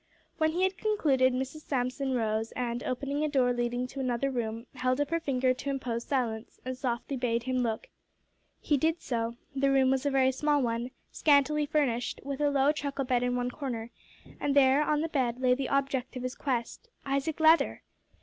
When 0.39 0.53
he 0.53 0.63
had 0.63 0.79
concluded, 0.79 1.31
Mrs 1.31 1.61
Samson 1.61 2.15
rose, 2.15 2.51
and, 2.53 2.81
opening 2.81 3.23
a 3.23 3.29
door 3.29 3.53
leading 3.53 3.85
to 3.89 3.99
another 3.99 4.31
room, 4.31 4.65
held 4.73 4.99
up 4.99 5.11
her 5.11 5.19
finger 5.19 5.53
to 5.53 5.69
impose 5.69 6.05
silence, 6.05 6.59
and 6.65 6.75
softly 6.75 7.17
bade 7.17 7.43
him 7.43 7.57
look 7.59 7.83
in. 7.83 7.89
He 8.61 8.77
did 8.77 8.99
so. 8.99 9.35
The 9.55 9.69
room 9.69 9.91
was 9.91 10.03
a 10.07 10.09
very 10.09 10.31
small 10.31 10.59
one, 10.59 10.89
scantily 11.11 11.67
furnished, 11.67 12.19
with 12.23 12.41
a 12.41 12.49
low 12.49 12.71
truckle 12.71 13.05
bed 13.05 13.21
in 13.21 13.35
one 13.35 13.51
corner, 13.51 13.91
and 14.39 14.55
there, 14.55 14.81
on 14.81 15.01
the 15.01 15.07
bed, 15.09 15.39
lay 15.39 15.53
the 15.53 15.69
object 15.69 16.15
of 16.15 16.23
his 16.23 16.33
quest 16.33 16.89
Isaac 17.05 17.39
Leather! 17.39 17.83